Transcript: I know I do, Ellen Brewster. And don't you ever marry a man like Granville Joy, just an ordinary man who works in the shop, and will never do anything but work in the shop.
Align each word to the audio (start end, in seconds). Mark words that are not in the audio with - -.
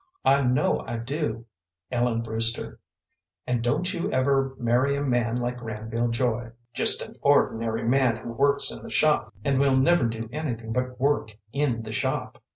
I 0.25 0.41
know 0.41 0.79
I 0.87 0.97
do, 0.97 1.45
Ellen 1.91 2.23
Brewster. 2.23 2.79
And 3.45 3.63
don't 3.63 3.93
you 3.93 4.11
ever 4.11 4.55
marry 4.57 4.95
a 4.95 5.03
man 5.03 5.35
like 5.35 5.59
Granville 5.59 6.07
Joy, 6.07 6.53
just 6.73 7.03
an 7.03 7.17
ordinary 7.21 7.83
man 7.83 8.15
who 8.17 8.31
works 8.31 8.71
in 8.71 8.81
the 8.81 8.89
shop, 8.89 9.31
and 9.45 9.59
will 9.59 9.77
never 9.77 10.05
do 10.05 10.27
anything 10.31 10.73
but 10.73 10.99
work 10.99 11.37
in 11.53 11.83
the 11.83 11.91
shop. 11.91 12.41